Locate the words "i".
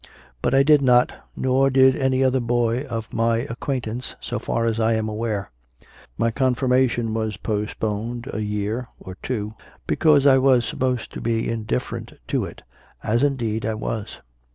0.55-0.63, 4.79-4.93, 10.25-10.39, 13.63-13.75